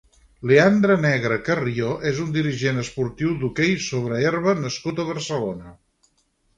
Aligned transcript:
Leandre 0.51 0.95
Negre 1.03 1.37
Carrió 1.49 1.91
és 2.13 2.23
un 2.25 2.33
dirigent 2.39 2.83
esportiu 2.87 3.37
d'hoquei 3.45 3.79
sobre 3.93 4.21
herba 4.27 4.59
nascut 4.67 5.07
a 5.07 5.11
Barcelona. 5.15 5.81